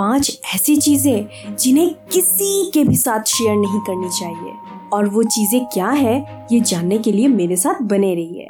पाँच 0.00 0.38
ऐसी 0.54 0.76
चीज़ें 0.76 1.56
जिन्हें 1.56 1.88
किसी 2.12 2.70
के 2.74 2.84
भी 2.84 2.96
साथ 2.96 3.24
शेयर 3.28 3.56
नहीं 3.56 3.80
करनी 3.80 4.08
चाहिए। 4.10 4.52
और 4.92 5.08
वो 5.08 5.22
चीज़ें 5.22 5.64
क्या 5.64 5.88
है, 5.88 6.46
ये 6.52 6.60
जानने 6.60 6.98
के 6.98 7.12
लिए 7.12 7.28
मेरे 7.28 7.56
साथ 7.56 7.82
बने 7.82 8.14
रहिए। 8.14 8.46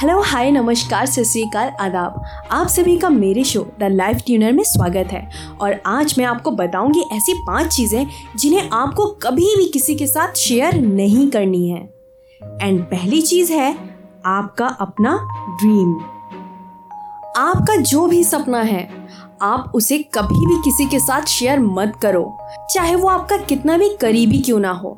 हेलो 0.00 0.20
हाय 0.22 0.50
नमस्कार, 0.50 1.06
सत 1.06 1.22
श्रीकाल 1.22 1.70
आदाब। 1.80 2.22
आप 2.50 2.66
सभी 2.66 2.96
का 2.98 3.08
मेरे 3.08 3.44
शो 3.44 3.66
द 3.80 3.88
लाइफ 3.92 4.22
ट्यूनर 4.26 4.52
में 4.52 4.62
स्वागत 4.64 5.12
है। 5.12 5.28
और 5.60 5.80
आज 5.86 6.14
मैं 6.18 6.24
आपको 6.24 6.50
बताऊँगी 6.50 7.04
ऐसी 7.12 7.34
पाँच 7.46 7.74
चीज़ें 7.76 8.06
जिन्हें 8.36 8.68
आपको 8.72 9.06
कभी 9.22 9.56
भी 9.56 9.66
किसी 9.68 9.94
के 9.94 10.06
साथ 10.06 10.36
शेयर 10.36 10.80
नहीं 10.80 11.28
करनी 11.30 11.68
है। 11.68 11.82
एंड 12.62 12.84
पहली 12.84 13.22
चीज़ 13.22 13.52
है 13.52 13.74
आपका 14.26 14.66
अपना 14.80 15.18
ड्रीम 15.60 15.98
आपका 17.38 17.76
जो 17.76 18.06
भी 18.06 18.24
सपना 18.24 18.60
है 18.60 18.88
आप 19.42 19.72
उसे 19.74 19.98
कभी 20.14 20.46
भी 20.46 20.56
किसी 20.62 20.86
के 20.86 20.98
साथ 20.98 21.22
शेयर 21.22 21.60
मत 21.60 21.92
करो। 22.02 22.38
चाहे 22.74 22.94
वो 22.94 23.08
आपका 23.08 23.36
कितना 23.36 23.76
भी 23.78 23.88
करीबी 24.00 24.38
क्यों 24.38 24.58
ना 24.58 24.70
हो। 24.70 24.90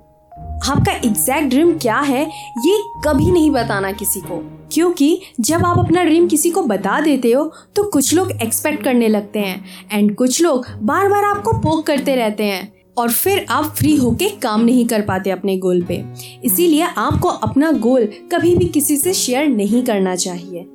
आपका 0.69 0.93
एग्जैक्ट 0.93 1.49
ड्रीम 1.49 1.73
क्या 1.79 1.99
है, 1.99 2.23
ये 2.67 2.79
कभी 3.05 3.31
नहीं 3.31 3.51
बताना 3.51 3.93
किसी 3.93 4.21
को। 4.21 4.69
क्योंकि 4.73 5.21
जब 5.41 5.65
आप 5.67 5.79
अपना 5.79 6.05
ड्रीम 6.05 6.29
किसी 6.29 6.51
को 6.51 6.63
बता 6.63 7.01
देते 7.01 7.33
हो 7.33 7.53
तो 7.77 7.85
कुछ 7.85 8.15
लोग 8.15 8.31
एक्सपेक्ट 8.31 8.85
करने 8.85 9.09
लगते 9.09 9.39
हैं। 9.39 9.65
एंड 9.93 10.15
कुछ 10.17 10.43
लोग 10.43 10.67
बार 10.83 11.09
बार 11.09 11.25
आपको 11.25 11.53
पोक 11.53 11.87
करते 11.87 12.15
रहते 12.17 12.45
हैं। 12.45 12.73
और 12.99 13.11
फिर 13.11 13.47
आप 13.51 13.65
फ्री 13.65 13.97
होके 13.97 14.29
काम 14.29 14.61
नहीं 14.61 14.87
कर 14.87 15.01
पाते 15.01 15.31
अपने 15.31 15.57
गोल 15.59 15.83
पे। 15.83 16.05
इसीलिए 16.45 16.83
आपको 16.83 17.29
अपना 17.29 17.71
गोल 17.73 18.09
कभी 18.33 18.57
भी 18.57 18.65
किसी 18.65 18.97
से 18.97 19.15
शेयर 19.15 19.49
नहीं 19.49 19.83
करना 19.83 20.17
चाहिए। 20.17 20.67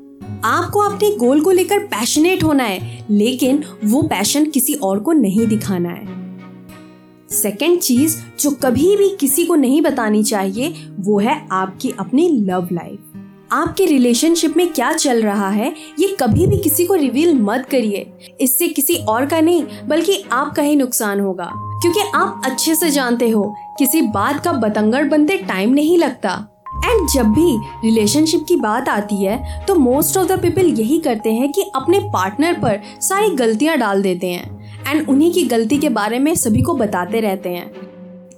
आपको 0.46 0.80
अपने 0.80 1.16
गोल 1.16 1.42
को 1.42 1.52
लेकर 1.52 1.80
पैशनेट 1.80 2.44
होना 2.44 2.64
है, 2.64 3.06
लेकिन 3.10 3.64
वो 3.86 4.02
पैशन 4.02 4.46
किसी 4.46 4.74
और 4.74 5.00
को 5.00 5.12
नहीं 5.12 5.48
दिखाना 5.48 5.90
है। 5.90 6.18
सेकेंड 7.32 7.80
चीज़ 7.80 8.18
जो 8.40 8.52
कभी 8.52 8.98
भी 8.98 9.18
किसी 9.20 9.46
को 9.46 9.56
नहीं 9.56 9.82
बतानी 9.82 10.24
चाहिए, 10.24 10.74
वो 11.00 11.20
है 11.20 11.48
आपकी 11.52 11.94
अपनी 12.00 12.30
लव 12.30 12.68
लाइफ 12.72 13.00
आपके 13.52 13.86
रिलेशनशिप 13.86 14.58
में 14.58 14.74
क्या 14.74 14.94
चल 14.94 15.24
रहा 15.24 15.50
है, 15.50 15.76
ये 16.00 16.18
कभी 16.20 16.48
भी 16.48 16.58
किसी 16.58 16.86
को 16.86 16.94
रिवील 16.94 17.40
मत 17.42 17.68
करिए। 17.72 18.14
इससे 18.42 18.68
किसी 18.68 18.96
और 18.96 19.26
का 19.26 19.42
नहीं, 19.42 19.64
बल्कि 19.88 20.24
आपका 20.32 20.64
ही 20.64 20.76
नुकसान 20.76 21.20
होगा। 21.20 21.52
क्योंकि 21.56 22.00
आप 22.16 22.42
अच्छे 22.46 22.76
से 22.76 22.90
जानते 22.90 23.30
हो, 23.30 23.56
किसी 23.80 24.02
बात 24.02 24.44
का 24.44 24.52
बतंगड़ 24.52 25.08
बनते 25.08 25.38
टाइम 25.38 25.74
नहीं 25.74 25.98
लगता। 25.98 26.57
एंड 26.88 27.08
जब 27.10 27.32
भी 27.34 27.58
रिलेशनशिप 27.84 28.46
की 28.48 28.56
बात 28.56 28.90
आती 28.90 29.24
है 29.24 29.66
तो 29.66 29.76
मोस्ट 29.76 30.18
ऑफ़ 30.18 30.28
द 30.28 30.40
पीपल 30.42 30.68
यही 30.70 31.00
करते 31.00 31.34
हैं 31.34 31.52
कि 31.52 31.62
अपने 31.76 32.00
पार्टनर 32.14 32.54
पर 32.54 32.82
सारी 33.02 33.30
गलतियाँ 33.36 33.78
डाल 33.78 34.02
देते 34.02 34.28
हैं। 34.28 34.56
एंड 34.88 35.10
उन्हीं 35.10 35.32
की 35.34 35.44
गलती 35.44 35.78
के 35.78 35.90
बारे 35.90 36.20
में 36.20 36.34
सभी 36.36 36.62
को 36.62 36.74
बताते 36.74 37.20
रहते 37.20 37.50
हैं। 37.50 37.72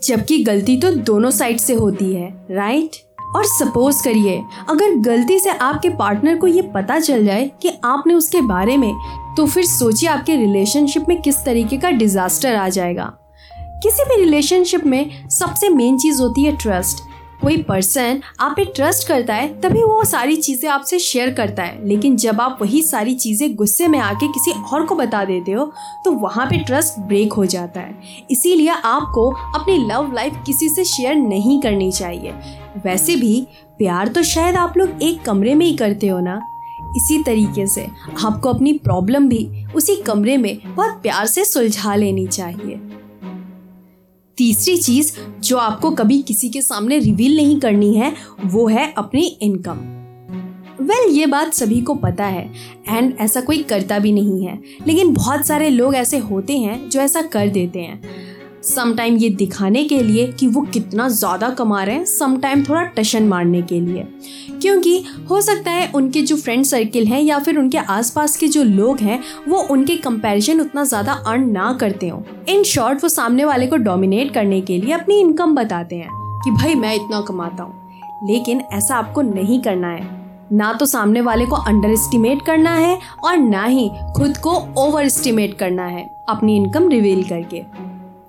जबकि 0.03 0.43
गलती 0.43 0.77
तो 0.77 0.91
दोनों 0.91 1.29
साइड 1.31 1.57
से 1.57 1.73
होती 1.73 2.13
है 2.13 2.27
राइट 2.51 2.95
और 3.35 3.45
सपोज़ 3.45 4.03
करिए, 4.03 4.41
अगर 4.69 4.95
गलती 4.97 5.39
से 5.39 5.49
आपके 5.49 5.89
पार्टनर 5.89 6.37
को 6.37 6.47
ये 6.47 6.61
पता 6.75 6.99
चल 6.99 7.25
जाए 7.25 7.49
कि 7.61 7.71
आपने 7.83 8.13
उसके 8.13 8.41
बारे 8.41 8.77
में 8.77 8.93
तो 9.37 9.45
फिर 9.45 9.65
सोचिए 9.65 10.09
आपके 10.09 10.35
रिलेशनशिप 10.35 11.05
में 11.09 11.21
किस 11.21 11.43
तरीके 11.45 11.77
का 11.77 11.91
डिजास्टर 11.91 12.55
आ 12.55 12.67
जाएगा। 12.69 13.11
किसी 13.83 14.03
भी 14.03 14.15
रिलेशनशिप 14.15 14.85
में 14.85 15.29
सबसे 15.29 15.69
मेन 15.69 15.97
चीज़ 15.97 16.21
होती 16.21 16.43
है 16.43 16.55
ट्रस्ट 16.57 17.03
कोई 17.41 17.57
पर्सन 17.63 18.19
आप 18.39 18.53
पे 18.55 18.63
ट्रस्ट 18.65 19.07
करता 19.07 19.33
है, 19.33 19.47
तभी 19.61 19.83
वो 19.83 20.03
सारी 20.03 20.35
चीज़ें 20.37 20.69
आपसे 20.69 20.99
शेयर 20.99 21.33
करता 21.33 21.63
है। 21.63 21.87
लेकिन 21.87 22.15
जब 22.17 22.41
आप 22.41 22.57
वही 22.61 22.81
सारी 22.81 23.13
चीज़ें 23.15 23.55
गुस्से 23.55 23.87
में 23.87 23.97
आके 23.99 24.27
किसी 24.27 24.51
और 24.51 24.85
को 24.85 24.95
बता 24.95 25.23
देते 25.25 25.51
हो 25.51 25.65
तो 26.05 26.11
वहाँ 26.13 26.45
पे 26.45 26.57
ट्रस्ट 26.57 26.99
ब्रेक 26.99 27.33
हो 27.33 27.45
जाता 27.45 27.79
है। 27.79 28.25
इसीलिए 28.31 28.69
आपको 28.69 29.29
अपनी 29.55 29.77
लव 29.85 30.13
लाइफ 30.13 30.41
किसी 30.45 30.69
से 30.69 30.83
शेयर 30.85 31.15
नहीं 31.15 31.59
करनी 31.61 31.91
चाहिए। 31.91 32.33
वैसे 32.85 33.15
भी, 33.15 33.47
प्यार 33.77 34.07
तो 34.07 34.23
शायद 34.23 34.55
आप 34.55 34.77
लोग 34.77 35.03
एक 35.03 35.23
कमरे 35.25 35.55
में 35.55 35.65
ही 35.65 35.75
करते 35.77 36.07
हो 36.07 36.19
ना? 36.19 36.41
इसी 36.97 37.21
तरीके 37.23 37.67
से 37.67 37.87
आपको 38.25 38.49
अपनी 38.49 38.73
प्रॉब्लम 38.75 39.27
भी 39.29 39.65
उसी 39.75 39.95
कमरे 39.97 40.37
में 40.37 40.57
बहुत 40.65 41.01
प्यार 41.01 41.25
से 41.25 41.45
सुलझा 41.45 41.95
लेनी 41.95 42.27
चाहिए। 42.27 42.79
तीसरी 44.39 44.77
चीज़ 44.77 45.11
जो 45.39 45.57
आपको 45.57 45.91
कभी 45.91 46.21
किसी 46.21 46.49
के 46.49 46.61
सामने 46.61 46.99
रिवील 46.99 47.35
नहीं 47.35 47.59
करनी 47.59 47.93
है 47.93 48.13
वो 48.45 48.67
है 48.67 48.93
अपनी 48.97 49.25
इनकम 49.41 49.79
वेल 50.81 51.03
well, 51.05 51.17
ये 51.17 51.25
बात 51.25 51.53
सभी 51.53 51.81
को 51.81 51.95
पता 51.95 52.25
है 52.25 52.53
एंड 52.89 53.13
ऐसा 53.19 53.41
कोई 53.41 53.63
करता 53.63 53.99
भी 53.99 54.11
नहीं 54.11 54.45
है 54.45 54.59
लेकिन 54.87 55.13
बहुत 55.13 55.45
सारे 55.47 55.69
लोग 55.69 55.95
ऐसे 55.95 56.17
होते 56.17 56.57
हैं 56.57 56.89
जो 56.89 56.99
ऐसा 56.99 57.21
कर 57.21 57.47
देते 57.47 57.79
हैं। 57.79 58.01
समटाइम 58.65 59.17
ये 59.17 59.29
दिखाने 59.29 59.83
के 59.83 60.01
लिए 60.03 60.25
कि 60.29 60.47
वो 60.47 60.61
कितना 60.63 61.07
ज़्यादा 61.09 61.49
कमा 61.49 61.83
रहे 61.83 61.95
हैं 61.95 62.05
समटाइम 62.05 62.63
थोड़ा 62.63 62.81
टशन 62.95 63.27
मारने 63.27 63.61
के 63.61 63.79
लिए। 63.81 64.03
क्योंकि 64.53 64.97
हो 65.29 65.39
सकता 65.41 65.71
है 65.71 65.91
उनके 65.95 66.21
जो 66.21 66.37
फ्रेंड 66.37 66.65
सर्किल 66.65 67.07
हैं 67.07 67.21
या 67.21 67.39
फिर 67.39 67.57
उनके 67.57 67.77
आसपास 67.77 68.35
के 68.37 68.47
जो 68.47 68.63
लोग 68.63 68.99
हैं, 68.99 69.19
वो 69.47 69.61
उनके 69.63 69.95
कंपैरिजन 69.97 70.61
उतना 70.61 70.83
ज़्यादा 70.83 71.13
अर्न 71.13 71.49
ना 71.51 71.71
करते 71.73 72.09
हो। 72.09 72.23
इन 72.49 72.63
शॉर्ट 72.65 73.03
वो 73.03 73.09
सामने 73.09 73.45
वाले 73.45 73.67
को 73.67 73.77
डोमिनेट 73.79 74.33
करने 74.33 74.61
के 74.61 74.77
लिए 74.77 74.93
अपनी 74.93 75.19
इनकम 75.19 75.55
बताते 75.55 75.95
हैं 75.95 76.09
कि 76.43 76.51
भाई 76.51 76.75
मैं 76.75 76.95
इतना 76.95 77.21
कमाता 77.21 77.63
हूँ। 77.63 77.87
लेकिन 78.23 78.61
ऐसा 78.73 78.95
आपको 78.95 79.21
नहीं 79.21 79.61
करना 79.61 79.87
है। 79.87 80.17
ना 80.53 80.71
तो 80.73 80.85
सामने 80.85 81.21
वाले 81.21 81.45
को 81.45 81.55
अंडर 81.57 81.89
एस्टिमेट 81.89 82.41
करना 82.41 82.71
है 82.71 82.97
और 83.23 83.37
ना 83.37 83.63
ही 83.65 83.89
खुद 84.17 84.37
को 84.37 84.51
ओवर 84.77 85.03
एस्टिमेट 85.03 85.57
करना 85.57 85.85
है 85.85 86.09
अपनी 86.29 86.55
इनकम 86.57 86.89
रिवील 86.89 87.23
करके। 87.23 87.63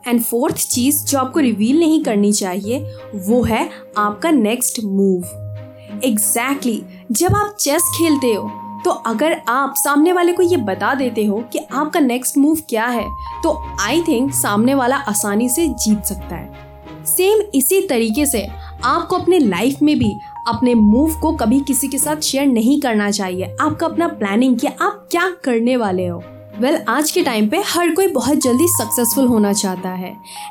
एंड 0.07 0.23
फोर्थ 0.23 0.57
चीज़ 0.69 1.05
जो 1.07 1.19
आपको 1.19 1.41
रिवील 1.41 1.79
नहीं 1.79 2.03
करनी 2.05 2.33
चाहिए, 2.33 2.79
वो 3.17 3.43
है 3.43 3.69
आपका 3.99 4.31
नेक्स्ट 4.31 4.81
मूव 4.85 6.01
एग्जैक्टली 6.05 6.83
जब 7.13 7.37
आप 7.37 7.57
चेस 7.61 7.91
खेलते 7.99 8.33
हो 8.35 8.51
तो 8.85 8.91
अगर 8.91 9.41
आप 9.49 9.75
सामने 9.77 10.13
वाले 10.13 10.33
को 10.33 10.43
ये 10.43 10.57
बता 10.57 10.95
देते 10.95 11.25
हो 11.25 11.41
कि 11.53 11.59
आपका 11.59 12.01
नेक्स्ट 12.01 12.39
मूव 12.39 12.59
क्या 12.69 12.87
है 12.87 13.05
तो 13.43 13.53
आई 13.81 14.03
थिंक 14.09 14.33
सामने 14.35 14.75
वाला 14.75 14.97
आसानी 15.09 15.49
से 15.49 15.67
जीत 15.69 16.05
सकता 16.05 16.37
है. 16.37 17.05
सेम 17.07 17.41
इसी 17.55 17.81
तरीके 17.89 18.27
से 18.27 18.47
आपको 18.85 19.17
अपने 19.17 19.39
लाइफ 19.39 19.83
में 19.83 19.99
भी 19.99 20.13
अपने 20.49 20.75
मूव 20.75 21.19
को 21.21 21.33
कभी 21.37 21.61
किसी 21.61 21.89
के 21.89 21.99
साथ 21.99 22.21
शेयर 22.23 22.47
नहीं 22.47 22.81
करना 22.81 23.11
चाहिए. 23.11 23.57
आपका 23.61 23.87
अपना 23.87 24.09
प्लानिंग 24.09 24.59
कि 24.59 24.67
आप 24.67 25.07
क्या 25.11 25.29
करने 25.45 25.77
वाले 25.77 26.07
हो. 26.07 26.23
वेल 26.61 26.75
well, 26.75 26.89
आज 26.89 27.11
के 27.11 27.23
टाइम 27.23 27.49
पे 27.49 27.59
हर 27.67 27.91
कोई 27.95 28.07
बहुत 28.07 28.39
जल्दी 28.39 28.67
सक्सेसफुल 28.69 29.27
होना 29.27 29.53
चाहता 29.53 29.91
है। 29.91 30.11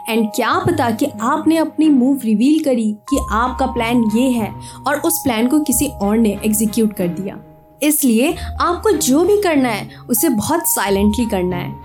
एंड 0.09 0.25
क्या 0.36 0.53
पता 0.59 0.90
कि 0.92 1.06
आपने 1.22 1.58
अपनी 1.58 1.90
मूव 1.90 2.22
रिवील 2.25 2.64
करी 2.64 2.92
कि 3.09 3.18
आपका 3.31 3.66
प्लान 3.66 4.03
ये 4.16 4.30
है 4.30 4.50
और 4.88 5.00
उस 5.00 5.20
प्लान 5.24 5.47
को 5.47 5.59
किसी 5.59 5.88
और 5.88 6.18
ने 6.18 6.30
एग्जीक्यूट 6.46 6.94
कर 6.94 7.08
दिया। 7.09 7.38
इसलिए 7.84 8.34
आपको 8.62 8.92
जो 8.92 9.24
भी 9.25 9.42
करना 9.42 9.70
है 9.70 10.00
उसे 10.09 10.30
बहुत 10.30 10.68
साइलेंटली 10.68 11.25
करना 11.25 11.58
है। 11.58 11.78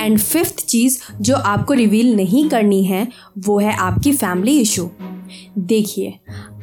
एंड 0.00 0.18
फिफ्थ 0.18 0.66
चीज़ 0.66 0.98
जो 1.20 1.36
आपको 1.36 1.74
रिवील 1.74 2.14
नहीं 2.16 2.48
करनी 2.48 2.84
है 2.84 3.06
वो 3.38 3.58
है 3.58 3.76
आपकी 3.76 4.12
फैमिली 4.12 4.60
इशू 4.60 4.90
देखिए 5.60 6.18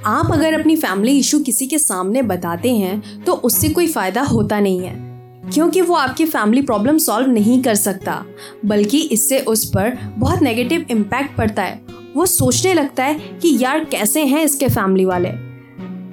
आप 0.06 0.32
अगर 0.34 0.60
अपनी 0.60 0.76
फैमिली 0.76 1.18
इशू 1.20 1.40
किसी 1.40 1.68
के 1.68 1.80
सामने 1.80 2.22
बताते 2.26 2.76
हैं 2.76 3.24
तो 3.24 3.34
उससे 3.34 3.70
कोई 3.70 3.88
फ़ायदा 3.88 4.22
होता 4.24 4.60
नहीं 4.60 4.80
है। 4.80 5.15
क्योंकि 5.54 5.82
वो 5.82 5.96
आपकी 5.96 6.26
फैमिली 6.26 6.62
प्रॉब्लम 6.62 6.98
सॉल्व 6.98 7.32
नहीं 7.32 7.62
कर 7.64 7.76
सकता, 7.76 8.24
बल्कि 8.66 9.02
इससे 9.02 9.40
उस 9.40 9.66
पर 9.66 9.98
बहुत 10.18 10.42
नेगेटिव 10.42 10.86
इम्पैक्ट 10.92 11.36
पड़ता 11.38 11.64
है। 11.64 11.82
वो 12.16 12.26
सोचने 12.26 12.74
लगता 12.74 13.04
है 13.04 13.20
कि 13.42 13.58
यार 13.62 13.84
कैसे 13.84 14.24
हैं 14.26 14.44
इसके 14.44 14.68
फैमिली 14.68 15.06
वाले? 15.06 15.30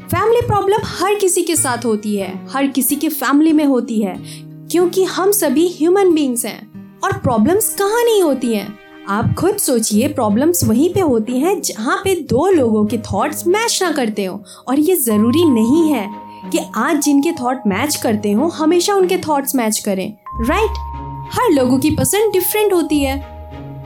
फैमिली 0.07 0.41
प्रॉब्लम 0.47 0.81
हर 0.85 1.15
किसी 1.15 1.43
के 1.43 1.57
साथ 1.57 1.85
होती 1.85 2.17
है, 2.17 2.33
हर 2.51 2.67
किसी 2.67 2.97
के 2.97 3.09
फैमिली 3.09 3.53
में 3.53 3.65
होती 3.65 4.01
है, 4.01 4.17
क्योंकि 4.71 5.05
हम 5.05 5.31
सभी 5.31 5.67
ह्यूमन 5.69 6.13
बींग्स 6.15 6.45
हैं 6.47 7.01
और 7.05 7.13
प्रॉब्लम्स 7.13 7.75
कहाँ 7.75 8.05
नहीं 8.05 8.23
होती 8.23 8.55
हैं? 8.55 8.79
आप 9.09 9.35
खुद 9.35 9.57
सोचिए 9.57 10.09
प्रॉब्लम्स 10.09 10.65
वहीं 10.65 10.93
पे 10.95 11.01
होती 11.01 11.39
हैं 11.41 11.61
जहाँ 11.61 11.97
पे 12.05 12.15
दो 12.23 12.47
लोगों 12.51 12.85
के 12.87 12.99
थॉट्स 12.99 13.47
मैच 13.47 13.79
ना 13.83 13.91
करते 13.93 14.25
हो, 14.25 14.43
और 14.69 14.79
ये 14.79 14.97
ज़रूरी 14.97 15.45
नहीं 15.45 15.89
है। 15.93 16.07
कि 16.51 16.59
आज 16.75 17.03
जिनके 17.03 17.33
थॉट 17.33 17.61
मैच 17.67 17.97
करते 17.97 18.33
हो, 18.33 18.49
हमेशा 18.49 18.95
उनके 18.95 19.19
थॉट्स 19.19 19.55
मैच 19.55 19.79
करें 19.79 20.13
राइट 20.45 20.71
right? 20.71 20.93
हर 21.35 21.53
लोगों 21.53 21.79
की 21.79 21.91
पसंद 21.91 22.33
डिफरेंट 22.33 22.73
होती 22.73 23.01
है। 23.01 23.17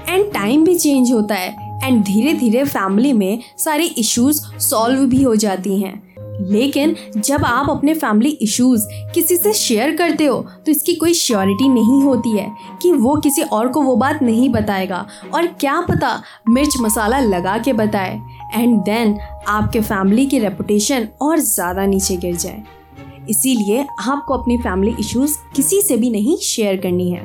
एंड 0.08 0.32
टाइम 0.32 0.64
भी 0.64 0.74
चेंज 0.74 1.12
होता 1.12 1.34
है। 1.34 1.80
एंड 1.84 2.04
धीरे 2.04 2.32
धीरे 2.32 2.64
फैमिली 2.64 3.12
में 3.12 3.38
सारे 3.58 3.84
इश्यूज़ 3.84 4.58
सॉल्व 4.58 5.00
भी 5.00 5.22
हो 5.22 5.36
जाती 5.36 5.80
हैं। 5.80 6.05
लेकिन 6.42 6.94
जब 7.16 7.44
आप 7.44 7.70
अपने 7.70 7.94
फैमिली 7.94 8.30
इश्यूज़ 8.42 8.86
किसी 9.14 9.36
से 9.36 9.52
शेयर 9.54 9.96
करते 9.96 10.26
हो 10.26 10.40
तो 10.66 10.70
इसकी 10.70 10.94
कोई 10.94 11.14
श्योरिटी 11.14 11.68
नहीं 11.68 12.02
होती 12.02 12.30
है 12.30 12.50
कि 12.82 12.92
वो 12.92 13.16
किसी 13.16 13.42
और 13.42 13.68
को 13.68 13.82
वो 13.82 13.96
बात 13.96 14.22
नहीं 14.22 14.48
बताएगा। 14.50 15.06
और 15.34 15.46
क्या 15.60 15.80
पता 15.80 16.20
मिर्च 16.48 16.76
मसाला 16.80 17.20
लगा 17.20 17.58
के 17.58 17.72
बताए 17.74 18.20
एंड 18.54 18.78
देन 18.80 19.18
आपके 19.48 19.80
फैमिली 19.80 20.26
की 20.26 20.38
रेपुटेशन 20.38 21.08
और 21.22 21.38
ज़्यादा 21.38 21.86
नीचे 21.86 22.16
गिर 22.16 22.36
जाए। 22.36 22.62
इसीलिए 23.30 23.84
आपको 24.00 24.34
अपनी 24.34 24.56
फैमिली 24.58 24.94
इश्यूज़ 25.00 25.36
किसी 25.56 25.80
से 25.82 25.96
भी 25.96 26.10
नहीं 26.10 26.36
शेयर 26.38 26.76
करनी 26.76 27.10
है। 27.10 27.22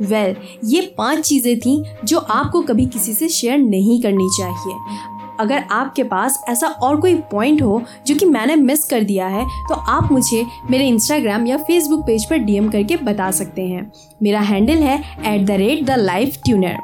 वेल 0.00 0.34
well, 0.34 0.44
ये 0.64 0.80
पाँच 0.98 1.20
चीज़ें 1.20 1.58
थी 1.60 1.82
जो 2.04 2.18
आपको 2.18 2.62
कभी 2.62 2.86
किसी 2.86 3.14
से 3.14 3.28
शेयर 3.28 3.58
नहीं 3.58 4.00
करनी 4.02 4.28
चाहिए। 4.38 5.07
अगर 5.40 5.64
आपके 5.70 6.02
पास 6.04 6.42
ऐसा 6.48 6.66
और 6.66 7.00
कोई 7.00 7.14
पॉइंट 7.32 7.62
हो 7.62 7.82
जो 8.06 8.14
कि 8.14 8.26
मैंने 8.26 8.56
मिस 8.56 8.84
कर 8.84 9.02
दिया 9.02 9.26
है 9.26 9.44
तो 9.68 9.74
आप 9.74 10.12
मुझे 10.12 10.44
मेरे 10.70 10.86
इंस्टाग्राम 10.88 11.46
या 11.46 11.56
फेसबुक 11.58 12.06
पेज 12.06 12.24
पर 12.30 12.38
डीएम 12.38 12.68
करके 12.70 12.96
बता 12.96 13.30
सकते 13.30 13.62
हैं। 13.62 13.90
मेरा 14.22 14.40
हैंडल 14.40 14.82
है 14.82 14.98
at 15.26 15.46
the 15.46 15.50
rate 15.52 15.84
the 15.84 15.98
life 15.98 16.38
tuner 16.44 16.76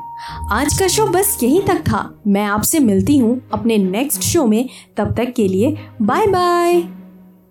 आज 0.52 0.78
का 0.78 0.88
शो 0.88 1.06
बस 1.06 1.38
यहीं 1.42 1.60
तक 1.60 1.80
था। 1.82 2.08
मैं 2.26 2.44
आपसे 2.44 2.78
मिलती 2.80 3.18
हूँ 3.18 3.40
अपने 3.52 3.78
नेक्स्ट 3.78 4.22
शो 4.22 4.46
में। 4.46 4.68
तब 4.96 5.14
तक 5.16 5.32
के 5.36 5.48
लिए 5.48 5.76
बाय 6.02 6.26
बाय 6.26 7.03